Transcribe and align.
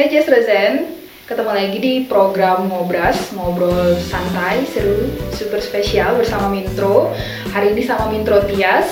Hai 0.00 0.08
Jess 0.08 0.32
Rezen, 0.32 0.96
ketemu 1.28 1.52
lagi 1.52 1.76
di 1.76 1.94
program 2.08 2.72
Ngobras, 2.72 3.36
ngobrol 3.36 4.00
santai, 4.00 4.64
seru, 4.64 5.12
super 5.36 5.60
spesial 5.60 6.16
bersama 6.16 6.48
Mintro. 6.48 7.12
Hari 7.52 7.76
ini 7.76 7.84
sama 7.84 8.08
Mintro 8.08 8.40
Tias 8.48 8.88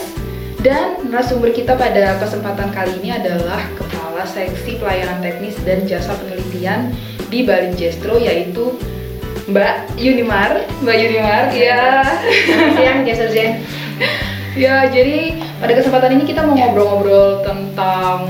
dan 0.61 1.01
narasumber 1.09 1.49
kita 1.55 1.81
pada 1.81 2.21
kesempatan 2.21 2.75
kali 2.77 2.99
ini 3.01 3.15
adalah 3.15 3.63
Kepala 3.79 4.27
Seksi 4.29 4.77
Pelayanan 4.77 5.25
Teknis 5.25 5.57
dan 5.65 5.89
Jasa 5.89 6.13
Penelitian 6.19 6.93
di 7.33 7.47
Balin 7.49 7.73
Jestro 7.73 8.21
yaitu 8.21 8.77
Mbak 9.49 9.97
Yunimar. 9.97 10.69
Mbak 10.85 10.97
Yunimar, 10.99 11.45
ya. 11.57 12.05
Selamat 12.45 12.73
siang, 12.77 12.99
Jess 13.09 13.21
Rezen. 13.25 13.53
Ya, 14.57 14.89
jadi 14.89 15.37
pada 15.61 15.73
kesempatan 15.77 16.17
ini 16.17 16.25
kita 16.25 16.47
mau 16.47 16.57
ngobrol-ngobrol 16.57 17.45
tentang 17.45 18.25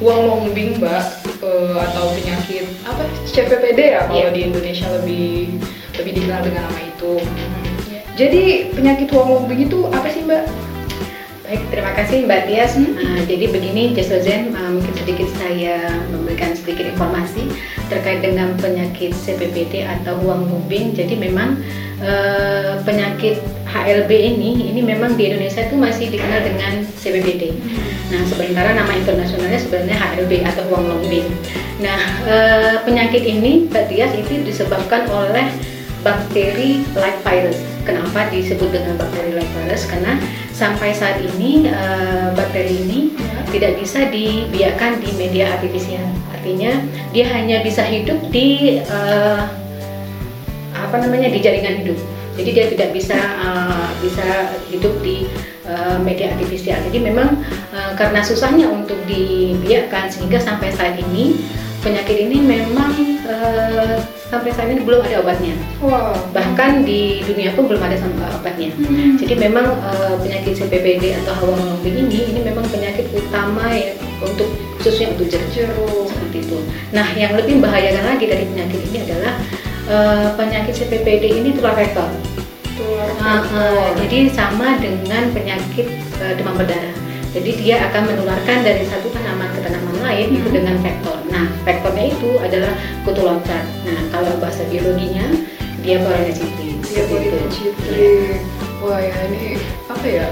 uang 0.00 0.20
lombing, 0.24 0.80
Mbak, 0.80 1.04
eh, 1.44 1.76
atau 1.76 2.04
penyakit 2.16 2.64
apa 2.88 3.04
CPPD 3.28 3.78
ya 3.92 4.08
kalau 4.08 4.16
Iya. 4.16 4.28
di 4.32 4.40
Indonesia 4.48 4.88
lebih 4.96 5.60
lebih 6.00 6.12
dikenal 6.16 6.40
dengan 6.40 6.64
nama 6.64 6.80
itu. 6.80 7.12
Jadi 8.16 8.72
penyakit 8.72 9.12
uang 9.12 9.28
lombing 9.28 9.68
itu 9.68 9.84
apa 9.92 10.08
sih, 10.08 10.24
Mbak? 10.24 10.44
Baik, 11.50 11.62
terima 11.74 11.92
kasih 11.98 12.30
Mbak 12.30 12.40
Tias. 12.46 12.72
Nah, 12.78 13.20
jadi 13.26 13.50
begini, 13.50 13.90
Jess 13.90 14.06
Rezen, 14.14 14.54
uh, 14.54 14.70
mungkin 14.70 14.94
sedikit 14.94 15.28
saya 15.34 15.98
memberikan 16.14 16.54
sedikit 16.54 16.86
informasi 16.94 17.50
terkait 17.90 18.22
dengan 18.22 18.54
penyakit 18.56 19.10
CPPD 19.12 19.84
atau 19.84 20.16
uang 20.22 20.46
lubing. 20.46 20.94
Jadi 20.94 21.18
memang 21.18 21.58
uh, 21.98 22.78
penyakit 22.86 23.42
HLB 23.66 24.10
ini, 24.10 24.70
ini 24.70 24.80
memang 24.80 25.18
di 25.18 25.28
Indonesia 25.28 25.66
itu 25.66 25.74
masih 25.74 26.06
dikenal 26.08 26.40
dengan 26.46 26.86
CPPD. 26.86 27.58
Nah, 28.14 28.22
sementara 28.30 28.74
nama 28.74 28.90
internasionalnya 28.94 29.58
sebenarnya 29.58 29.98
HLB 29.98 30.46
atau 30.46 30.62
uang 30.70 30.84
lubing. 30.86 31.26
Nah, 31.82 32.00
uh, 32.30 32.74
penyakit 32.86 33.26
ini, 33.26 33.66
Mbak 33.66 33.90
itu 33.90 34.46
disebabkan 34.46 35.10
oleh 35.10 35.50
bakteri 36.00 36.84
like 36.96 37.20
virus. 37.26 37.60
Kenapa 37.84 38.28
disebut 38.32 38.72
dengan 38.72 38.96
bakteri 38.96 39.36
like 39.36 39.52
virus? 39.52 39.84
Karena 39.88 40.16
sampai 40.52 40.92
saat 40.92 41.20
ini 41.20 41.68
eh, 41.68 42.28
bakteri 42.36 42.84
ini 42.84 42.98
tidak 43.50 43.78
bisa 43.78 44.06
dibiarkan 44.08 45.02
di 45.02 45.10
media 45.18 45.58
artifisial. 45.58 46.06
Artinya 46.32 46.80
dia 47.12 47.26
hanya 47.30 47.60
bisa 47.60 47.84
hidup 47.84 48.18
di 48.30 48.80
eh, 48.80 49.42
apa 50.72 50.96
namanya 51.02 51.28
di 51.28 51.38
jaringan 51.42 51.84
hidup. 51.84 51.98
Jadi 52.38 52.50
dia 52.56 52.66
tidak 52.70 52.90
bisa 52.96 53.18
eh, 53.18 53.88
bisa 54.00 54.26
hidup 54.72 54.94
di 55.04 55.28
eh, 55.66 55.98
media 56.00 56.32
artifisial. 56.32 56.80
Jadi 56.88 56.98
memang 57.02 57.42
eh, 57.74 57.92
karena 57.98 58.24
susahnya 58.24 58.70
untuk 58.70 58.98
dibiarkan 59.04 60.08
sehingga 60.08 60.40
sampai 60.40 60.72
saat 60.72 60.96
ini 60.96 61.36
penyakit 61.80 62.28
ini 62.28 62.36
memang 62.38 62.92
eh, 63.24 63.96
sampai 64.28 64.52
saat 64.52 64.68
ini 64.68 64.84
belum 64.84 65.00
ada 65.02 65.20
obatnya 65.20 65.56
Wow. 65.80 66.12
bahkan 66.30 66.84
di 66.84 67.24
dunia 67.24 67.56
pun 67.56 67.66
belum 67.66 67.80
ada 67.80 67.96
obatnya. 68.36 68.68
Jadi 69.16 69.34
memang 69.34 69.64
eh, 69.80 70.14
penyakit 70.20 70.52
CPPD 70.56 71.16
atau 71.24 71.32
hawa 71.34 71.56
lombing 71.56 72.06
ini 72.06 72.30
ini 72.30 72.40
memang 72.44 72.64
penyakit 72.68 73.08
utama 73.10 73.72
ya 73.72 73.92
untuk 74.20 74.48
khususnya 74.78 75.12
untuk 75.12 75.28
jeruk 75.28 75.48
jeruk. 75.50 76.04
seperti 76.08 76.44
itu. 76.44 76.58
Nah, 76.92 77.06
yang 77.16 77.32
lebih 77.34 77.60
membahayakan 77.60 78.04
lagi 78.06 78.24
dari 78.24 78.44
penyakit 78.44 78.80
ini 78.86 78.98
adalah 79.02 79.34
eh, 79.88 80.28
penyakit 80.36 80.72
CPPD 80.76 81.24
ini 81.40 81.48
tular 81.52 81.72
Ah, 81.72 81.78
vektor. 81.80 82.08
ah, 83.20 83.88
jadi 83.96 84.28
sama 84.32 84.76
dengan 84.78 85.32
penyakit 85.32 85.86
eh, 86.20 86.32
demam 86.36 86.56
berdarah. 86.56 86.92
Jadi 87.30 87.50
dia 87.62 87.78
akan 87.86 88.10
menularkan 88.10 88.66
dari 88.66 88.82
satu 88.84 89.06
tanaman 89.14 89.54
ke 89.54 89.62
tanaman 89.62 89.96
lain 90.02 90.28
itu 90.34 90.48
Hmm. 90.50 90.56
dengan 90.56 90.76
vektor. 90.82 91.19
Nah, 91.40 91.48
vektornya 91.64 92.04
itu 92.12 92.30
adalah 92.36 92.72
kutu 93.00 93.24
loncat. 93.24 93.64
Nah, 93.88 94.00
kalau 94.12 94.36
bahasa 94.36 94.60
biologinya 94.68 95.24
dia 95.80 95.96
paranezitis. 96.04 96.76
Dia 96.84 97.02
itu. 97.08 97.16
polycitri. 97.32 98.44
Wah 98.80 98.96
ya 98.96 99.16
ini 99.24 99.56
apa 99.88 100.04
ya 100.04 100.26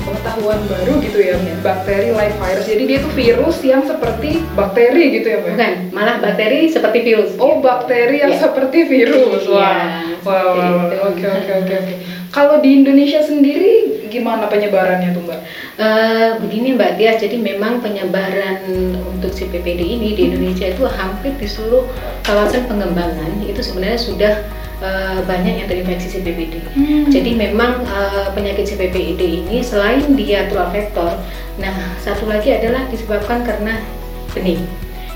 pengetahuan 0.00 0.60
baru 0.64 1.00
gitu 1.00 1.18
ya 1.20 1.36
Iya. 1.36 1.56
bakteri 1.60 2.12
like 2.12 2.36
virus. 2.36 2.64
Jadi 2.64 2.82
dia 2.84 2.98
tuh 3.00 3.12
virus 3.12 3.56
yang 3.60 3.82
seperti 3.82 4.40
bakteri 4.52 5.04
gitu 5.16 5.26
ya, 5.26 5.38
Mbak? 5.40 5.52
Bukan, 5.52 5.72
malah 5.92 6.16
bakteri 6.18 6.68
seperti 6.68 6.98
virus. 7.02 7.30
Oh 7.36 7.60
bakteri 7.60 8.20
yang 8.20 8.32
Iya. 8.32 8.40
seperti 8.40 8.78
virus. 8.84 9.42
Iya, 9.44 9.52
Wah, 9.52 9.60
wah, 9.60 9.84
seperti 10.16 10.28
wah, 10.28 10.44
wah. 10.48 10.84
itu. 10.88 10.96
Oke 11.02 11.26
oke 11.28 11.52
oke 11.60 11.74
oke. 11.76 11.94
Kalau 12.28 12.56
di 12.58 12.70
Indonesia 12.74 13.20
sendiri 13.20 13.83
gimana 14.14 14.46
penyebarannya 14.46 15.10
tuh 15.10 15.22
Mbak? 15.26 15.40
Eh, 15.82 16.30
begini 16.38 16.78
Mbak 16.78 16.92
Tias, 16.94 17.18
jadi 17.18 17.36
memang 17.42 17.82
penyebaran 17.82 18.62
untuk 19.02 19.34
CPPD 19.34 19.82
ini 19.82 20.14
di 20.14 20.30
Indonesia 20.30 20.70
itu 20.70 20.86
hampir 20.86 21.34
di 21.34 21.50
seluruh 21.50 21.90
kawasan 22.22 22.70
pengembangan 22.70 23.42
itu 23.42 23.58
sebenarnya 23.58 23.98
sudah 23.98 24.32
eh, 24.78 25.18
banyak 25.26 25.54
yang 25.58 25.66
terinfeksi 25.66 26.22
CPPD. 26.22 26.62
Jadi 27.10 27.30
memang 27.34 27.82
eh, 27.82 28.30
penyakit 28.30 28.70
CPPD 28.70 29.42
ini 29.42 29.58
selain 29.66 30.06
dia 30.14 30.46
tular 30.46 30.70
vektor, 30.70 31.18
nah 31.58 31.74
satu 31.98 32.30
lagi 32.30 32.54
adalah 32.54 32.86
disebabkan 32.94 33.42
karena 33.42 33.82
benih. 34.30 34.62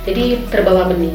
Jadi 0.03 0.43
terbawa 0.51 0.91
benih 0.91 1.15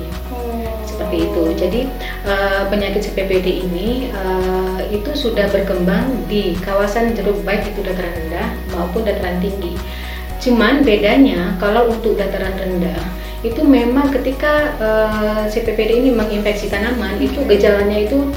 seperti 0.93 1.25
itu. 1.25 1.43
Jadi 1.57 1.81
eh, 2.23 2.63
penyakit 2.67 3.01
CPPD 3.09 3.67
ini 3.67 4.09
eh, 4.09 4.79
itu 4.91 5.11
sudah 5.13 5.47
berkembang 5.51 6.25
di 6.27 6.55
kawasan 6.59 7.13
jeruk 7.13 7.41
baik 7.43 7.67
itu 7.69 7.83
dataran 7.83 8.13
rendah 8.15 8.47
maupun 8.73 9.03
dataran 9.03 9.39
tinggi. 9.43 9.75
Cuman 10.43 10.83
bedanya 10.83 11.55
kalau 11.55 11.87
untuk 11.87 12.19
dataran 12.19 12.55
rendah 12.59 12.99
itu 13.43 13.59
memang 13.63 14.11
ketika 14.11 14.75
eh, 14.79 15.43
CPPD 15.51 15.99
ini 16.03 16.09
menginfeksi 16.15 16.71
tanaman 16.71 17.19
itu 17.19 17.43
gejalanya 17.43 17.99
itu 18.07 18.31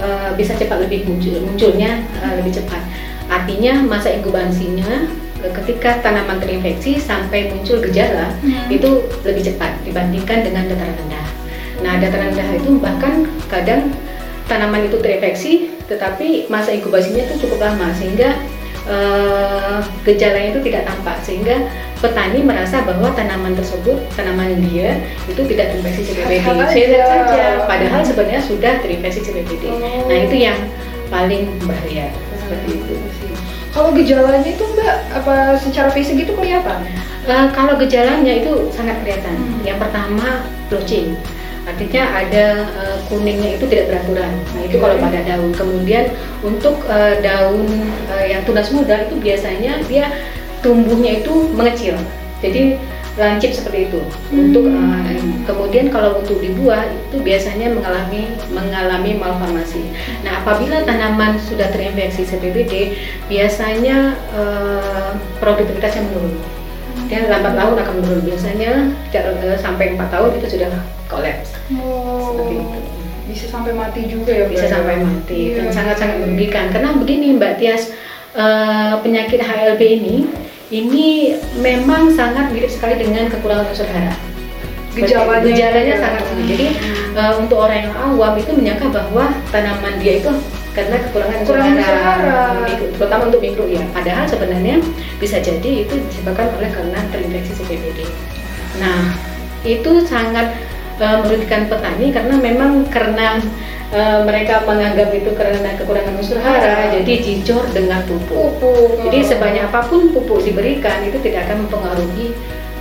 eh, 0.00 0.30
bisa 0.36 0.56
cepat 0.56 0.84
lebih 0.88 1.04
muncul 1.04 1.36
munculnya 1.44 2.00
eh, 2.24 2.34
lebih 2.40 2.60
cepat. 2.60 2.80
Artinya 3.26 3.82
masa 3.82 4.14
inkubasinya 4.14 5.10
ketika 5.36 6.00
tanaman 6.00 6.40
terinfeksi 6.40 6.96
sampai 6.96 7.52
muncul 7.52 7.78
gejala 7.84 8.32
Hmm. 8.40 8.66
itu 8.72 9.04
lebih 9.22 9.42
cepat 9.52 9.78
dibandingkan 9.84 10.42
dengan 10.42 10.64
dataran 10.70 10.96
rendah. 10.96 11.25
Nah, 11.84 12.00
dataran 12.00 12.32
rendah 12.32 12.48
itu 12.56 12.70
bahkan 12.80 13.28
kadang 13.52 13.92
tanaman 14.46 14.86
itu 14.86 14.96
terinfeksi, 15.02 15.52
tetapi 15.90 16.46
masa 16.48 16.72
inkubasinya 16.72 17.26
itu 17.26 17.46
cukup 17.46 17.66
lama 17.66 17.90
sehingga 17.98 18.32
eh, 18.86 19.78
gejalanya 20.06 20.56
itu 20.56 20.60
tidak 20.70 20.86
tampak 20.86 21.16
sehingga 21.26 21.56
petani 21.98 22.44
merasa 22.44 22.84
bahwa 22.84 23.08
tanaman 23.16 23.56
tersebut 23.56 23.96
tanaman 24.14 24.60
dia 24.70 25.00
itu 25.26 25.42
tidak 25.48 25.74
terinfeksi. 25.74 26.02
Sehat 26.14 26.54
aja. 26.54 27.00
saja, 27.04 27.44
padahal 27.66 28.00
sebenarnya 28.04 28.42
sudah 28.44 28.72
terinfeksi 28.80 29.20
CPPD. 29.26 29.64
Oh. 29.68 30.06
Nah, 30.06 30.18
itu 30.28 30.36
yang 30.38 30.58
paling 31.10 31.50
bahaya 31.66 32.12
seperti 32.38 32.78
itu. 32.78 32.94
Kalau 33.76 33.92
gejalanya 33.92 34.48
itu 34.48 34.64
Mbak 34.64 34.96
apa 35.20 35.34
secara 35.60 35.92
fisik 35.92 36.16
itu 36.16 36.32
kelihatan? 36.32 36.80
Eh, 37.26 37.46
kalau 37.52 37.76
gejalanya 37.76 38.32
itu 38.32 38.70
sangat 38.72 39.02
kelihatan. 39.02 39.36
Hmm. 39.36 39.60
Yang 39.66 39.78
pertama 39.84 40.46
blotching, 40.72 41.18
artinya 41.66 42.02
ada 42.14 42.46
eh, 42.70 42.96
kuningnya 43.10 43.58
itu 43.58 43.66
tidak 43.66 43.90
beraturan. 43.90 44.32
Nah 44.54 44.62
itu 44.62 44.76
kalau 44.78 44.96
pada 45.02 45.20
daun. 45.26 45.50
Kemudian 45.50 46.14
untuk 46.40 46.86
eh, 46.86 47.18
daun 47.20 47.66
eh, 48.14 48.26
yang 48.32 48.46
tunas 48.46 48.70
muda 48.70 49.10
itu 49.10 49.18
biasanya 49.18 49.82
dia 49.90 50.14
tumbuhnya 50.62 51.20
itu 51.20 51.50
mengecil. 51.52 51.98
Jadi 52.40 52.78
lancip 53.16 53.50
seperti 53.50 53.90
itu. 53.90 54.00
Untuk 54.30 54.70
eh, 54.70 55.18
kemudian 55.42 55.90
kalau 55.90 56.22
untuk 56.22 56.38
di 56.38 56.54
buah 56.54 56.86
itu 56.86 57.18
biasanya 57.18 57.74
mengalami 57.74 58.30
mengalami 58.54 59.10
malformasi. 59.18 59.82
Nah 60.22 60.46
apabila 60.46 60.86
tanaman 60.86 61.34
sudah 61.42 61.66
terinfeksi 61.74 62.22
CPBD 62.30 62.94
biasanya 63.26 64.14
eh, 64.38 65.10
produktivitasnya 65.42 66.06
menurun 66.06 66.56
dia 67.06 67.28
lambat 67.28 67.54
laun 67.54 67.76
akan 67.76 67.94
menurun. 68.00 68.22
Biasanya 68.24 68.70
tidak 69.12 69.60
sampai 69.60 69.94
empat 69.94 70.08
tahun 70.10 70.30
itu 70.40 70.46
sudah 70.58 70.70
kolaps. 71.06 71.54
Oh, 71.76 72.34
seperti 72.34 72.54
itu. 72.60 72.78
bisa 73.26 73.50
sampai 73.50 73.74
mati 73.74 74.06
juga 74.06 74.30
ya 74.30 74.46
bisa 74.46 74.70
sampai 74.70 75.02
mati. 75.02 75.50
Iya. 75.50 75.66
dan 75.66 75.68
sangat-sangat 75.74 76.16
merugikan. 76.22 76.70
Karena 76.70 76.94
begini 76.94 77.34
Mbak 77.34 77.52
Tias 77.58 77.90
eh, 78.38 78.94
penyakit 79.02 79.42
HLB 79.42 79.82
ini 79.82 80.16
ini 80.70 81.34
memang 81.62 82.10
sangat 82.14 82.50
mirip 82.50 82.70
sekali 82.70 82.98
dengan 82.98 83.30
kekurangan 83.30 83.70
unsur 83.70 83.86
hara 83.86 84.14
Gejalanya. 84.96 85.94
sangat 86.00 86.22
mirip. 86.34 86.46
jadi 86.50 86.66
eh, 87.14 87.32
untuk 87.38 87.58
orang 87.60 87.86
yang 87.86 87.94
awam 87.94 88.34
itu 88.38 88.50
menyangka 88.54 88.88
bahwa 88.90 89.30
tanaman 89.54 89.94
dia 90.02 90.22
itu 90.22 90.30
karena 90.76 90.96
kekurangan 91.08 91.40
Kurang 91.48 91.72
mikro- 91.72 92.92
terutama 93.00 93.22
untuk 93.32 93.40
mikro 93.40 93.64
ya 93.64 93.80
padahal 93.96 94.28
sebenarnya 94.28 94.76
bisa 95.16 95.40
jadi 95.40 95.88
itu 95.88 95.94
disebabkan 96.12 96.52
oleh 96.60 96.68
karena 96.68 97.00
terinfeksi 97.08 97.64
CPBD 97.64 98.04
nah 98.76 99.16
itu 99.64 100.04
sangat 100.04 100.52
uh, 101.00 101.24
merugikan 101.24 101.66
petani 101.66 102.12
karena 102.12 102.36
memang 102.36 102.84
karena 102.92 103.40
uh, 103.92 104.20
mereka 104.24 104.62
menganggap 104.68 105.10
itu 105.16 105.30
karena 105.34 105.74
kekurangan 105.80 106.14
unsur 106.20 106.38
hara, 106.40 106.92
jadi 106.92 107.12
jijor 107.18 107.66
dengan 107.74 108.02
pupuk. 108.06 108.62
Pupuk. 108.62 109.10
Jadi 109.10 109.18
sebanyak 109.26 109.64
apa 109.66 109.80
pun 109.90 110.14
pupuk 110.14 110.42
diberikan 110.46 111.02
itu 111.02 111.18
tidak 111.22 111.50
akan 111.50 111.66
mempengaruhi 111.66 112.36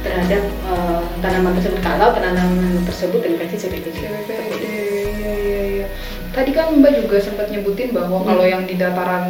terhadap 0.06 0.44
uh, 0.70 1.02
tanaman 1.26 1.58
tersebut 1.58 1.82
kalau 1.82 2.14
tanaman 2.14 2.78
tersebut 2.86 3.20
terinfeksi 3.26 3.66
CPPD. 3.66 3.98
CPPD. 4.30 4.85
Iya, 6.36 6.44
iya, 6.44 6.52
iya. 6.52 6.52
Tadi 6.52 6.52
kan 6.52 6.68
Mbak 6.76 6.94
juga 7.02 7.18
sempat 7.18 7.48
nyebutin 7.48 7.90
bahwa 7.92 8.18
Hmm. 8.20 8.28
kalau 8.28 8.46
yang 8.46 8.64
di 8.64 8.76
dataran 8.76 9.26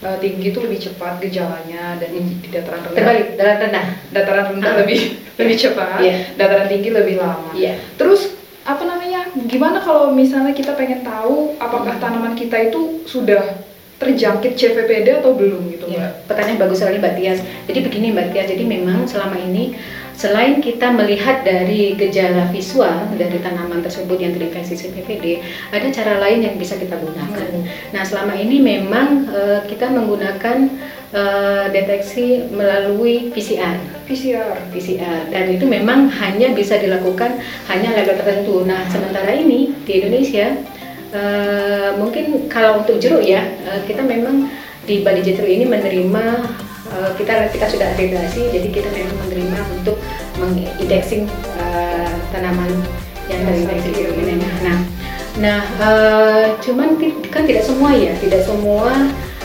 uh, 0.00 0.16
tinggi 0.18 0.50
itu 0.50 0.58
lebih 0.60 0.78
cepat 0.80 1.16
gejalanya 1.18 1.96
dan 1.96 2.08
di, 2.10 2.20
di 2.38 2.48
dataran 2.48 2.82
rendah 2.82 2.96
Terbalik, 2.98 3.26
dalam 3.34 3.56
rendah. 3.58 3.84
dataran 4.10 4.46
rendah 4.50 4.70
Ah. 4.70 4.78
lebih 4.78 5.00
lebih 5.40 5.56
cepat, 5.56 5.98
Iya. 5.98 6.14
dataran 6.36 6.68
tinggi 6.68 6.90
lebih 6.90 7.16
lama. 7.16 7.50
Iya. 7.52 7.80
Terus 7.96 8.36
apa 8.62 8.82
namanya? 8.82 9.26
Gimana 9.42 9.80
kalau 9.80 10.12
misalnya 10.12 10.52
kita 10.52 10.76
pengen 10.76 11.00
tahu 11.02 11.56
apakah 11.56 11.96
Hmm. 11.96 12.02
tanaman 12.02 12.34
kita 12.34 12.60
itu 12.62 13.00
sudah 13.04 13.42
terjangkit 13.96 14.52
CVPD 14.52 15.14
atau 15.16 15.32
belum 15.32 15.70
gitu, 15.70 15.86
Mbak? 15.86 15.94
Ya, 15.94 16.10
pertanyaan 16.26 16.58
bagus 16.58 16.78
sekali 16.78 16.98
Mbak 16.98 17.14
Tias. 17.16 17.38
Jadi 17.64 17.78
begini 17.80 18.10
Mbak 18.10 18.26
Tias, 18.28 18.46
jadi 18.50 18.64
memang 18.66 19.06
selama 19.06 19.38
ini 19.38 19.78
selain 20.22 20.62
kita 20.62 20.94
melihat 20.94 21.42
dari 21.42 21.98
gejala 21.98 22.46
visual 22.54 23.10
dari 23.18 23.42
tanaman 23.42 23.82
tersebut 23.82 24.22
yang 24.22 24.30
terinfeksi 24.30 24.78
CPVD, 24.78 25.42
ada 25.74 25.90
cara 25.90 26.22
lain 26.22 26.46
yang 26.46 26.54
bisa 26.54 26.78
kita 26.78 26.94
gunakan. 26.94 27.50
Hmm. 27.50 27.66
Nah 27.90 28.06
selama 28.06 28.38
ini 28.38 28.62
memang 28.62 29.26
eh, 29.26 29.60
kita 29.66 29.90
menggunakan 29.90 30.70
eh, 31.10 31.64
deteksi 31.74 32.46
melalui 32.54 33.34
PCR. 33.34 33.82
PCR. 34.06 34.62
PCR 34.70 35.26
dan 35.34 35.50
itu 35.50 35.66
memang 35.66 36.06
hanya 36.22 36.54
bisa 36.54 36.78
dilakukan 36.78 37.42
hanya 37.66 37.90
level 37.98 38.14
tertentu. 38.22 38.62
Nah 38.62 38.86
sementara 38.94 39.34
ini 39.34 39.74
di 39.82 39.92
Indonesia 39.98 40.54
eh, 41.10 41.90
mungkin 41.98 42.46
kalau 42.46 42.86
untuk 42.86 43.02
jeruk 43.02 43.26
ya 43.26 43.42
eh, 43.42 43.82
kita 43.90 44.06
memang 44.06 44.46
di 44.86 45.02
Bali 45.02 45.22
Jetro 45.22 45.46
ini 45.46 45.66
menerima 45.66 46.24
eh, 46.98 47.10
kita 47.16 47.48
kita 47.52 47.66
sudah 47.68 47.86
akreditasi 47.94 48.52
jadi 48.52 48.68
kita 48.68 48.88
memang 48.92 49.16
menerima 49.26 49.58
untuk 49.80 49.96
mengindexing 50.38 51.28
eh, 51.60 52.12
tanaman 52.30 52.70
yang 53.30 53.40
terinfeksi 53.46 53.90
virus 53.94 54.16
Nah, 54.62 54.78
nah 55.40 55.60
eh, 55.80 56.46
cuman 56.60 57.00
kan 57.32 57.42
tidak 57.48 57.64
semua 57.64 57.90
ya, 57.96 58.12
tidak 58.20 58.42
semua 58.44 58.92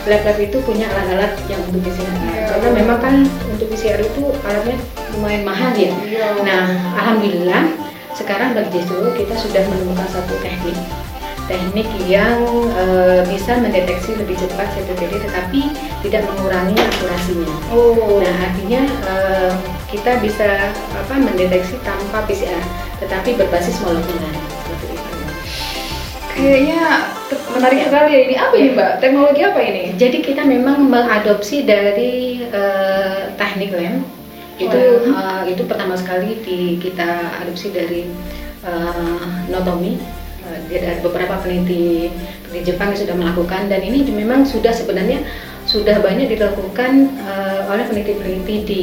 lab-lab 0.08 0.38
itu 0.40 0.56
punya 0.64 0.88
alat-alat 0.88 1.36
yang 1.52 1.60
untuk 1.68 1.84
PCR. 1.84 2.08
Iya. 2.08 2.44
Karena 2.48 2.68
memang 2.80 2.98
kan 3.02 3.14
untuk 3.52 3.66
PCR 3.68 4.00
itu 4.00 4.22
alatnya 4.40 4.76
lumayan 5.12 5.42
mahal 5.44 5.70
ya. 5.76 5.92
Iya. 6.00 6.26
Nah, 6.46 6.64
alhamdulillah 6.96 7.64
sekarang 8.16 8.56
bagi 8.56 8.80
Jesu 8.82 8.98
kita 9.14 9.34
sudah 9.36 9.62
menemukan 9.68 10.08
satu 10.10 10.34
teknik 10.42 10.74
teknik 11.48 11.88
yang 12.04 12.38
eh, 12.76 13.24
bisa 13.26 13.56
mendeteksi 13.56 14.14
lebih 14.20 14.36
cepat 14.36 14.68
CPPD 14.76 15.24
tetapi 15.24 15.72
tidak 16.04 16.22
mengurangi 16.28 16.76
akurasinya. 16.76 17.56
Oh. 17.72 18.20
Nah, 18.20 18.36
artinya 18.52 18.82
eh, 18.84 19.52
kita 19.88 20.20
bisa 20.20 20.70
apa 20.92 21.14
mendeteksi 21.16 21.80
tanpa 21.80 22.22
PCR 22.28 22.62
tetapi 23.00 23.40
berbasis 23.40 23.80
molekuler. 23.80 24.36
Seperti 24.68 24.86
itu. 24.92 25.10
Kayaknya 26.38 26.80
menarik 27.56 27.80
sekali 27.88 28.10
ya 28.12 28.20
ini. 28.28 28.34
Apa 28.36 28.54
ini. 28.54 28.68
Mbak? 28.76 28.90
Teknologi 29.00 29.40
apa 29.42 29.60
ini? 29.64 29.84
Jadi 29.96 30.18
kita 30.20 30.42
memang 30.44 30.86
mengadopsi 30.86 31.64
dari 31.64 32.44
eh, 32.44 33.32
teknik 33.40 33.72
lem 33.72 34.04
itu 34.58 34.82
eh, 35.08 35.42
itu 35.48 35.62
pertama 35.64 35.94
sekali 35.94 36.38
di 36.42 36.76
kita 36.76 37.40
adopsi 37.40 37.72
dari 37.72 38.04
eh, 38.66 39.24
Notomi. 39.48 40.17
Eh, 40.48 40.80
ada 40.80 41.00
beberapa 41.04 41.36
peneliti 41.44 42.08
di 42.48 42.60
Jepang 42.64 42.96
yang 42.96 43.00
sudah 43.04 43.16
melakukan 43.16 43.68
dan 43.68 43.80
ini 43.84 44.04
memang 44.08 44.48
sudah 44.48 44.72
sebenarnya 44.72 45.20
sudah 45.68 46.00
banyak 46.00 46.32
dilakukan 46.32 47.12
eh, 47.20 47.60
oleh 47.68 47.84
peneliti-peneliti 47.84 48.56
di 48.64 48.82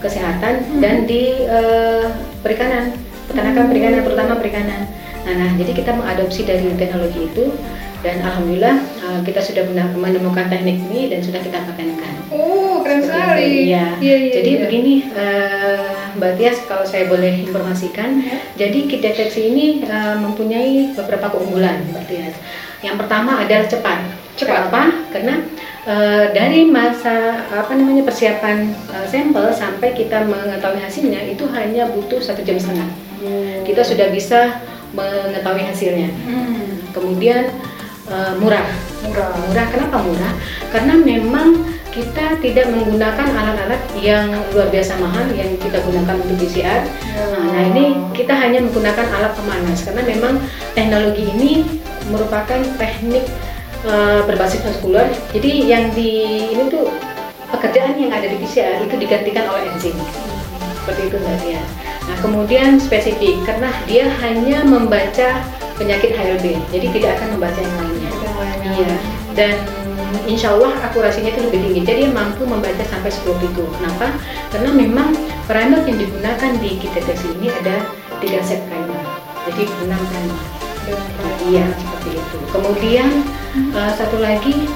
kesehatan 0.00 0.64
Hmm. 0.66 0.80
dan 0.80 0.96
di 1.04 1.44
eh, 1.44 2.06
perikanan, 2.40 2.96
peternakan 3.28 3.68
perikanan 3.68 4.00
terutama 4.02 4.32
perikanan. 4.40 4.88
Nah, 5.22 5.34
nah, 5.38 5.50
jadi 5.54 5.72
kita 5.76 5.94
mengadopsi 5.94 6.42
dari 6.42 6.66
teknologi 6.74 7.30
itu 7.30 7.54
dan 8.02 8.18
alhamdulillah 8.20 8.76
eh, 8.82 9.20
kita 9.22 9.40
sudah 9.40 9.62
menemukan 9.94 10.50
teknik 10.50 10.82
ini 10.90 11.06
dan 11.08 11.22
sudah 11.22 11.38
kita 11.38 11.62
patenkan. 11.62 12.12
Oh, 12.34 12.82
keren 12.82 13.00
sekali. 13.06 13.70
Iya. 13.70 13.96
Iya, 14.02 14.16
iya, 14.18 14.32
Jadi 14.42 14.50
iya. 14.50 14.60
begini, 14.66 14.94
eh, 15.14 15.90
Mbak 16.18 16.32
Tias, 16.36 16.58
kalau 16.66 16.82
saya 16.82 17.06
boleh 17.06 17.46
informasikan, 17.46 18.18
Ya. 18.20 18.36
jadi 18.66 18.78
kit 18.90 19.00
deteksi 19.00 19.54
ini 19.54 19.86
eh, 19.86 20.16
mempunyai 20.18 20.92
beberapa 20.92 21.30
keunggulan, 21.30 21.86
Mbak 21.94 22.04
Tias. 22.10 22.34
Yang 22.82 22.96
pertama 23.06 23.38
adalah 23.38 23.66
cepat. 23.70 23.98
Cepat. 24.34 24.66
Kenapa? 24.66 24.82
Karena 25.14 25.34
eh, 25.86 26.24
dari 26.34 26.66
masa 26.66 27.46
apa 27.54 27.72
namanya 27.78 28.02
persiapan 28.02 28.66
eh, 28.90 29.06
sampel 29.06 29.46
sampai 29.54 29.94
kita 29.94 30.26
mengetahui 30.26 30.82
hasilnya 30.82 31.22
itu 31.30 31.46
hanya 31.54 31.86
butuh 31.86 32.18
satu 32.18 32.42
jam 32.42 32.58
setengah. 32.58 32.90
Kita 33.62 33.86
sudah 33.86 34.10
bisa 34.10 34.58
mengetahui 34.90 35.62
hasilnya. 35.62 36.10
Hmm, 36.26 36.90
Kemudian 36.90 37.54
eh, 38.08 38.32
murah. 38.38 38.66
murah. 39.06 39.30
Murah, 39.50 39.66
kenapa 39.70 39.96
murah? 40.02 40.32
Karena 40.72 40.94
memang 40.98 41.62
kita 41.92 42.40
tidak 42.40 42.72
menggunakan 42.72 43.28
alat-alat 43.36 43.82
yang 44.00 44.32
luar 44.56 44.72
biasa 44.72 44.96
mahal 44.96 45.28
yang 45.36 45.52
kita 45.60 45.76
gunakan 45.84 46.16
untuk 46.24 46.40
PCR. 46.40 46.88
Nah, 47.52 47.62
ini 47.68 48.00
kita 48.16 48.32
hanya 48.32 48.64
menggunakan 48.64 49.06
alat 49.12 49.36
pemanas 49.36 49.84
karena 49.84 50.02
memang 50.08 50.40
teknologi 50.72 51.28
ini 51.36 51.68
merupakan 52.08 52.64
teknik 52.80 53.28
eh, 53.84 54.20
berbasis 54.24 54.64
vaskular. 54.64 55.12
Jadi 55.36 55.68
yang 55.68 55.92
di 55.92 56.10
ini 56.56 56.72
tuh 56.72 56.88
pekerjaan 57.52 58.00
yang 58.00 58.08
ada 58.08 58.24
di 58.24 58.40
PCR 58.40 58.80
itu 58.88 58.96
digantikan 58.96 59.44
oleh 59.52 59.68
enzim. 59.68 59.92
Seperti 60.82 61.12
itu 61.12 61.16
Mbak. 61.20 61.44
Nah, 62.02 62.16
kemudian 62.18 62.80
spesifik 62.82 63.38
karena 63.46 63.70
dia 63.86 64.08
hanya 64.24 64.66
membaca 64.66 65.44
penyakit 65.76 66.14
HLB, 66.14 66.46
jadi 66.70 66.86
tidak 66.92 67.10
akan 67.18 67.28
membaca 67.36 67.60
yang 67.60 67.76
lainnya. 67.80 68.10
Iya, 68.62 68.94
dan 69.36 69.54
insya 70.28 70.54
Allah 70.54 70.72
akurasinya 70.86 71.32
itu 71.32 71.40
lebih 71.48 71.60
tinggi. 71.60 71.80
Jadi 71.82 71.98
dia 72.06 72.10
mampu 72.12 72.44
membaca 72.44 72.82
sampai 72.84 73.10
10 73.10 73.42
pico. 73.42 73.64
Kenapa? 73.78 74.12
Karena 74.52 74.70
memang 74.72 75.14
primer 75.48 75.80
yang 75.84 75.98
digunakan 75.98 76.50
di 76.60 76.70
kit 76.78 76.92
deteksi 76.94 77.32
ini 77.38 77.48
ada 77.50 77.86
tiga 78.20 78.40
set 78.44 78.62
primer. 78.68 79.00
Jadi 79.48 79.62
6 79.66 79.88
primer. 79.88 80.38
Iya, 81.42 81.66
seperti 81.74 82.10
itu. 82.18 82.38
Kemudian 82.50 83.10
eh, 83.54 83.92
satu 83.94 84.16
lagi 84.22 84.66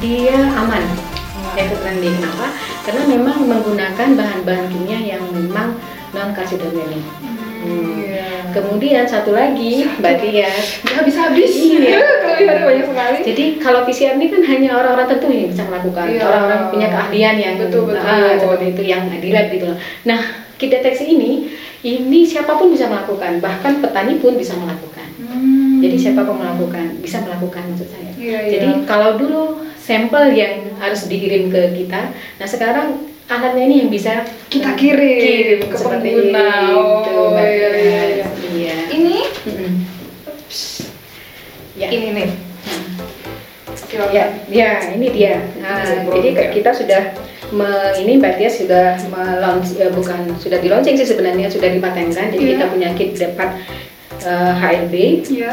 dia 0.00 0.38
aman. 0.56 0.84
Efek 1.58 1.82
friendly. 1.82 2.14
Kenapa? 2.14 2.46
Karena 2.86 3.02
memang 3.10 3.36
menggunakan 3.42 4.08
bahan-bahan 4.14 4.70
kimia 4.70 5.18
yang 5.18 5.22
memang 5.34 5.74
non 6.14 6.30
karsinogenic. 6.30 7.02
Hmm. 7.20 7.39
Kemudian 8.50 9.06
satu 9.06 9.30
lagi, 9.30 9.86
Mbak 10.02 10.14
Nggak 10.26 10.94
habis-habis. 10.98 11.50
Iya. 11.54 12.02
Kelebihannya 12.22 12.64
banyak 12.66 12.86
sekali. 12.90 13.18
Jadi 13.22 13.44
kalau 13.62 13.80
PCR 13.86 14.18
ini 14.18 14.26
kan 14.26 14.42
hanya 14.42 14.70
orang-orang 14.74 15.06
tertentu 15.06 15.34
yang 15.38 15.50
bisa 15.54 15.62
melakukan, 15.70 16.06
Iya. 16.10 16.22
orang-orang 16.26 16.60
punya 16.74 16.88
keahlian 16.90 17.36
yang 17.38 17.54
Betul, 17.62 17.94
betul. 17.94 18.02
Ah, 18.02 18.34
seperti 18.34 18.64
itu 18.74 18.82
yang 18.90 19.02
di 19.06 19.30
lab 19.30 19.46
gitu 19.54 19.64
loh. 19.70 19.78
Nah, 20.08 20.20
kit 20.58 20.68
deteksi 20.74 21.04
ini, 21.06 21.46
ini 21.86 22.20
siapa 22.26 22.58
pun 22.58 22.74
bisa 22.74 22.90
melakukan, 22.90 23.38
bahkan 23.38 23.78
petani 23.78 24.18
pun 24.18 24.34
bisa 24.34 24.58
melakukan. 24.58 25.08
Hmm. 25.22 25.78
Jadi 25.80 25.96
siapa 25.96 26.26
pun 26.26 26.36
melakukan, 26.36 26.98
bisa 27.00 27.22
melakukan 27.22 27.62
maksud 27.70 27.88
saya. 27.88 28.10
Iya, 28.18 28.38
iya. 28.44 28.52
Jadi 28.58 28.70
kalau 28.84 29.16
dulu 29.16 29.64
sampel 29.80 30.34
yang 30.34 30.74
harus 30.76 31.06
dikirim 31.06 31.48
ke 31.48 31.72
kita, 31.72 32.12
nah 32.36 32.46
sekarang 32.50 33.09
alatnya 33.30 33.62
ini 33.62 33.76
yang 33.80 33.90
bisa 33.90 34.26
Kita 34.50 34.74
kirim 34.74 35.62
ke 35.64 35.76
seperti 35.78 36.08
pengguna. 36.10 36.46
itu, 36.66 37.14
Oh, 37.14 37.30
Mbak 37.30 37.46
iya, 37.46 37.68
iya, 37.70 38.02
iya. 38.04 38.26
Iya. 38.50 38.76
Ini. 38.90 39.16
Ya. 41.78 41.88
ini 41.88 42.08
nih. 42.12 42.28
Ya, 44.10 44.24
ya 44.46 44.70
ini 44.92 45.06
dia. 45.10 45.42
Nah, 45.58 45.82
Ngobrol, 45.82 46.14
jadi 46.20 46.28
ya. 46.30 46.46
kita 46.52 46.70
sudah 46.70 47.02
me- 47.50 47.94
ini 47.96 48.18
Mbak 48.18 48.34
Tia 48.36 48.50
sudah 48.50 48.86
melaunch 49.06 49.74
ya, 49.74 49.90
bukan 49.90 50.30
sudah 50.36 50.58
di 50.58 50.68
launching 50.68 50.94
sih 50.94 51.06
sebenarnya 51.06 51.46
sudah 51.46 51.66
dipatenkan. 51.68 52.30
Jadi 52.30 52.38
Iya. 52.40 52.52
kita 52.54 52.64
punya 52.68 52.88
kit 52.94 53.10
dapat 53.14 53.50
eh, 54.20 54.52
HLB 54.52 54.94
Iya. 55.32 55.52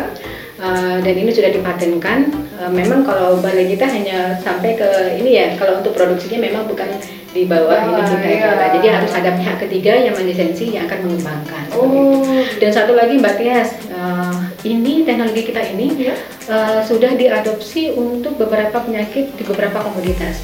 eh, 0.60 0.98
dan 1.00 1.16
ini 1.16 1.32
sudah 1.32 1.50
dipatenkan. 1.50 2.20
Eh, 2.58 2.72
memang 2.72 3.02
kalau 3.02 3.38
balai 3.38 3.66
kita 3.66 3.86
hanya 3.86 4.36
sampai 4.38 4.76
ke 4.76 4.90
ini 5.16 5.34
ya. 5.34 5.48
Kalau 5.56 5.80
untuk 5.80 5.94
produksinya 5.94 6.38
memang 6.40 6.68
bukan 6.68 6.90
di 7.32 7.44
bawah 7.44 7.78
ini 7.78 7.92
Bawah, 7.94 8.08
kita 8.08 8.30
iya. 8.30 8.50
ya. 8.56 8.68
Jadi 8.80 8.88
harus 8.88 9.12
ada 9.14 9.30
pihak 9.36 9.58
ketiga 9.62 9.94
yang 9.94 10.16
melisensi 10.16 10.66
yang 10.72 10.88
akan 10.88 11.00
mengembangkan. 11.06 11.66
Oh. 11.76 12.24
Dan 12.58 12.72
satu 12.72 12.96
lagi 12.96 13.20
Mbak 13.20 13.36
Tias, 13.38 13.70
eh, 13.88 14.36
ini 14.66 15.04
teknologi 15.04 15.44
kita 15.46 15.62
ini 15.64 16.08
Iya. 16.08 16.16
eh, 16.48 16.80
sudah 16.82 17.12
diadopsi 17.14 17.94
untuk 17.94 18.36
beberapa 18.38 18.80
penyakit 18.80 19.36
di 19.36 19.44
beberapa 19.44 19.82
komoditas. 19.82 20.44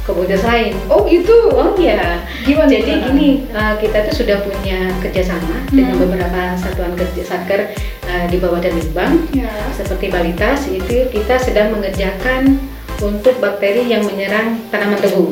komunitas 0.00 0.42
lain. 0.42 0.74
Oh 0.90 1.06
itu. 1.06 1.30
Oh 1.54 1.70
iya. 1.78 2.18
Gimana? 2.42 2.66
Jadi 2.66 2.82
gimana? 2.98 3.06
gini, 3.14 3.30
uh, 3.54 3.78
kita 3.78 4.10
tuh 4.10 4.24
sudah 4.24 4.42
punya 4.42 4.90
kerjasama 4.98 5.62
Hmm. 5.70 5.76
dengan 5.76 6.02
beberapa 6.02 6.42
satuan 6.58 6.98
kerja 6.98 7.22
satker 7.22 7.70
uh, 8.10 8.26
di 8.26 8.42
bawah 8.42 8.58
dan 8.58 8.74
Bank 8.90 9.30
Ya. 9.30 9.46
seperti 9.70 10.10
Balitas 10.10 10.66
itu 10.66 11.06
kita 11.14 11.38
sedang 11.38 11.70
mengerjakan 11.70 12.58
untuk 12.98 13.38
bakteri 13.38 13.86
yang 13.86 14.02
menyerang 14.02 14.58
tanaman 14.74 14.98
tebu. 14.98 15.30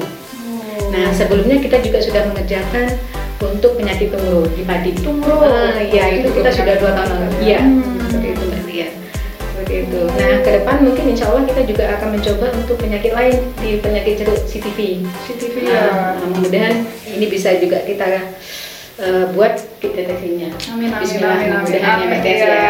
Nah 0.89 1.13
sebelumnya 1.13 1.59
kita 1.59 1.79
juga 1.79 1.99
sudah 1.99 2.23
mengerjakan 2.27 2.97
untuk 3.39 3.75
penyakit 3.75 4.11
tumbuh 4.11 4.45
di 4.49 4.63
padi. 4.63 4.91
Tumbuh. 4.95 5.39
Ah, 5.41 5.79
iya 5.79 6.11
itu 6.15 6.29
kita 6.31 6.51
sudah 6.51 6.75
dua 6.77 6.91
tahun 6.93 7.09
lalu. 7.13 7.29
Iya 7.41 7.61
Hmm. 7.61 7.99
seperti 8.03 8.29
itu 8.29 8.43
Mbak 8.45 8.63
Tia. 8.65 8.89
Seperti 9.39 9.75
itu. 9.85 10.01
Nah 10.09 10.33
ke 10.39 10.51
depan 10.55 10.77
mungkin 10.81 11.05
insya 11.09 11.25
Allah 11.29 11.45
kita 11.45 11.63
juga 11.63 11.85
akan 11.95 12.09
mencoba 12.13 12.47
untuk 12.53 12.77
penyakit 12.77 13.13
lain 13.13 13.37
di 13.59 13.71
penyakit 13.79 14.13
jeruk 14.19 14.39
CTV. 14.45 14.79
CCTV 15.25 15.57
Nah, 15.63 15.71
ya. 15.71 15.85
mudah-mudahan 16.25 16.75
ini 17.07 17.27
bisa 17.27 17.53
juga 17.57 17.79
kita 17.83 18.07
uh, 18.99 19.25
buat 19.33 19.55
deteksinya. 19.79 20.49
Amin 20.69 20.89
amin 20.89 20.99
Bismillah, 20.99 21.35
amin 21.37 21.51
amin. 21.53 21.71
ya, 21.71 21.79
Mbak 21.79 21.95
amin, 21.95 22.19
Tia, 22.21 22.35
ya. 22.35 22.47
ya. 22.47 22.61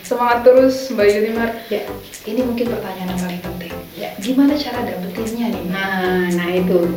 Semangat 0.00 0.40
terus 0.40 0.88
Mbak 0.88 1.06
Yunimar. 1.06 1.50
Ya. 1.68 1.82
Ini 2.24 2.40
mungkin 2.40 2.66
pertanyaan 2.68 3.08
yang 3.10 3.20
paling 3.20 3.42
penting. 3.42 3.72
Ya. 3.92 4.08
Gimana 4.16 4.52
cara 4.54 4.80
dapetinnya 4.80 5.28
nih? 5.28 5.37
Nah, 6.08 6.24
nah 6.32 6.48
itu 6.48 6.88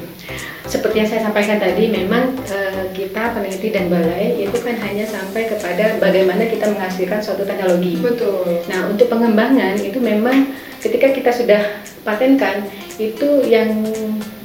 seperti 0.63 1.03
yang 1.03 1.09
saya 1.11 1.21
sampaikan 1.27 1.59
tadi, 1.59 1.91
memang 1.91 2.31
eh, 2.47 2.87
kita 2.95 3.35
peneliti 3.35 3.75
dan 3.75 3.91
balai 3.91 4.39
itu 4.39 4.55
kan 4.55 4.79
hanya 4.79 5.03
sampai 5.03 5.51
kepada 5.51 5.99
bagaimana 5.99 6.47
kita 6.47 6.71
menghasilkan 6.71 7.19
suatu 7.19 7.43
teknologi. 7.43 7.99
Betul. 7.99 8.63
Nah, 8.71 8.87
untuk 8.87 9.11
pengembangan 9.11 9.75
itu 9.83 9.99
memang 9.99 10.47
ketika 10.79 11.11
kita 11.11 11.31
sudah 11.35 11.61
patenkan 12.07 12.63
itu 12.95 13.43
yang 13.43 13.83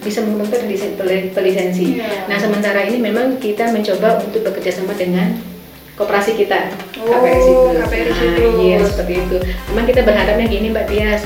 bisa 0.02 0.23
pel- 0.99 1.30
pelisensi. 1.30 2.02
Iya. 2.02 2.26
Nah, 2.26 2.38
sementara 2.42 2.82
ini 2.82 2.99
memang 2.99 3.38
kita 3.38 3.70
mencoba 3.70 4.18
untuk 4.18 4.42
bekerja 4.42 4.82
sama 4.82 4.99
dengan 4.99 5.38
koperasi 5.94 6.37
kita 6.37 6.75
Oh, 7.00 7.08
KPR 7.08 7.38
Citrus. 7.40 7.76
KPR 7.87 8.08
Nah, 8.11 8.54
iya 8.61 8.78
seperti 8.82 9.14
itu. 9.23 9.37
Memang 9.73 9.87
kita 9.87 10.00
berharapnya 10.02 10.46
gini 10.50 10.68
Mbak 10.75 10.87
Tias, 10.90 11.23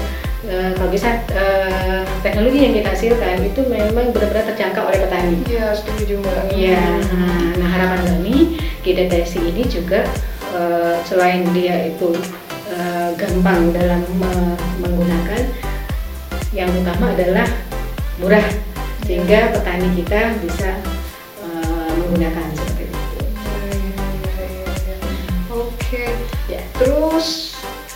eh, 0.48 0.70
kalau 0.76 0.90
bisa 0.92 1.20
eh, 1.32 2.02
teknologi 2.24 2.58
yang 2.64 2.74
kita 2.76 2.88
hasilkan 2.94 3.44
itu 3.44 3.60
memang 3.68 4.12
benar-benar 4.14 4.44
terjangkau 4.54 4.88
oleh 4.88 4.98
petani. 5.04 5.36
Iya, 5.48 5.74
setuju 5.76 6.20
Mbak. 6.22 6.42
Iya. 6.54 6.84
Nah, 7.60 7.68
harapan 7.68 8.00
kami 8.08 8.36
KDTC 8.80 9.32
ini 9.44 9.62
juga 9.68 10.06
eh, 10.56 10.96
selain 11.04 11.44
dia 11.52 11.90
itu 11.90 12.16
eh, 12.72 13.10
gampang 13.18 13.74
dalam 13.76 14.00
me- 14.16 14.60
menggunakan, 14.80 15.42
yang 16.50 16.70
utama 16.74 17.12
adalah 17.14 17.46
murah 18.18 18.46
sehingga 19.06 19.54
petani 19.54 19.88
kita 19.98 20.34
bisa 20.40 20.70
eh, 21.44 21.90
menggunakan 22.00 22.46
seperti 22.56 22.84
itu. 22.88 23.18
Oke. 25.50 26.04
Ya. 26.48 26.62
Terus 26.78 27.49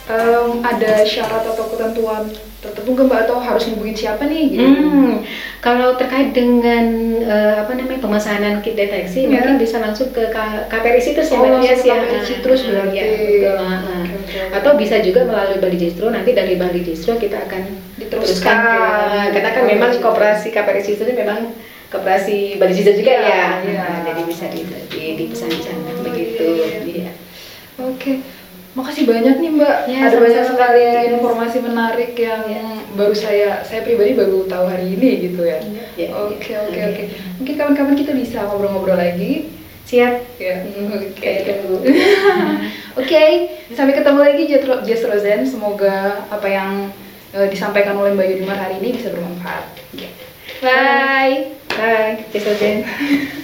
em, 0.07 0.49
ada 0.61 0.93
syarat 1.03 1.45
atau 1.47 1.65
ketentuan 1.67 2.23
tertentu 2.61 2.91
nggak 2.91 3.07
mbak 3.07 3.21
atau 3.25 3.37
harus 3.39 3.65
hubungin 3.69 3.93
siapa 3.93 4.25
nih? 4.25 4.45
Gitu. 4.51 4.65
Hmm, 4.65 5.21
kalau 5.61 5.97
terkait 5.97 6.33
dengan 6.33 6.85
eh, 7.21 7.55
apa 7.61 7.73
namanya 7.73 8.01
pemesanan 8.01 8.61
kit 8.61 8.73
deteksi 8.73 9.25
Ya. 9.25 9.29
mungkin 9.31 9.57
bisa 9.59 9.77
langsung 9.79 10.09
ke 10.11 10.33
KPRI 10.65 10.97
Citrus 10.99 11.29
ya 11.29 11.37
Oh, 11.37 11.45
Mbak 11.45 11.53
Tias 11.59 11.69
langsung 11.75 11.89
ya. 11.89 11.97
KPRI 11.99 12.21
Citrus 12.23 12.61
Ah, 12.61 12.67
berarti. 12.67 12.95
iya, 12.95 13.05
betul. 13.05 13.57
Ah, 13.59 13.77
ah. 13.77 14.05
Oke. 14.15 14.39
Atau 14.51 14.73
bisa 14.77 14.97
juga 15.01 15.21
melalui 15.23 15.59
Bali 15.59 15.77
Distro 15.77 16.07
nanti 16.09 16.31
dari 16.33 16.55
Bali 16.55 16.81
Distro 16.81 17.13
kita 17.15 17.37
akan 17.43 17.63
Diteruskan 17.95 18.57
ke 18.59 18.81
karena 19.31 19.51
kan 19.51 19.65
memang 19.65 19.91
Citrus. 19.91 20.05
koperasi 20.05 20.47
KPRI 20.51 20.83
ini 20.91 21.13
memang 21.15 21.39
koperasi 21.87 22.37
Bali 22.57 22.73
Distro 22.73 22.93
juga 22.95 23.13
Iya, 23.13 23.21
ya. 23.21 23.45
iya. 23.63 23.83
Nah, 23.83 23.99
jadi 24.05 24.23
bisa 24.25 24.45
di, 24.49 24.61
di, 24.89 25.03
dipesan 25.19 25.49
di 25.49 25.61
sana 25.61 25.91
Oh, 25.91 26.01
begitu. 26.03 26.49
iya, 26.49 26.79
Iya. 26.83 27.11
Oke. 27.77 28.13
Makasih 28.75 29.07
banyak 29.07 29.39
nih 29.39 29.51
Mbak. 29.55 29.77
Ya, 29.87 29.99
Ada 30.11 30.17
banyak 30.19 30.43
sama-sama. 30.43 30.51
sekali 30.51 30.83
informasi 31.15 31.59
menarik 31.63 32.13
yang 32.19 32.43
Ya. 32.51 32.67
baru 32.99 33.15
saya 33.15 33.63
saya 33.63 33.87
pribadi 33.87 34.19
baru 34.19 34.51
tahu 34.51 34.67
hari 34.67 34.99
ini 34.99 35.31
gitu 35.31 35.47
ya. 35.47 35.63
Ya, 35.95 36.11
Oke 36.11 36.51
ya. 36.51 36.59
oke 36.67 36.81
oke. 36.83 37.03
Mungkin 37.39 37.55
kapan-kapan 37.55 37.95
kita 37.95 38.13
bisa 38.13 38.43
ngobrol-ngobrol 38.45 38.99
lagi. 38.99 39.55
Siap. 39.87 40.15
Ya. 40.43 40.67
Oke. 40.91 41.31
tunggu. 41.45 41.77
Oke, 42.99 43.23
sampai 43.75 43.95
ketemu 43.95 44.21
lagi 44.23 44.43
Jess 44.87 45.03
Rosen. 45.03 45.43
Semoga 45.45 46.25
apa 46.31 46.47
yang 46.47 46.91
eh, 47.35 47.51
disampaikan 47.51 47.95
oleh 47.95 48.15
Mbak 48.15 48.27
Yudimar 48.33 48.59
hari 48.59 48.79
ini 48.79 48.95
bisa 48.95 49.11
bermanfaat. 49.11 49.67
Bye. 50.63 51.59
Bye. 51.75 52.23
Cisel 52.31 52.55
Jen. 52.59 52.79